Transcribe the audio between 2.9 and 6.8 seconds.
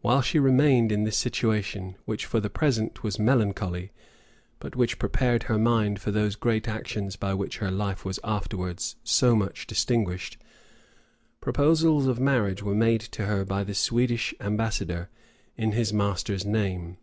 was melancholy, but which prepared her mind for those great